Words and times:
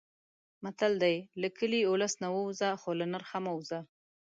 متل 0.63 0.93
دی: 1.03 1.15
له 1.41 1.47
کلي، 1.57 1.79
اولس 1.85 2.13
نه 2.23 2.27
ووځه 2.35 2.69
خو 2.81 2.89
له 2.99 3.05
نرخه 3.13 3.37
مه 3.43 3.51
وځه. 3.57 3.79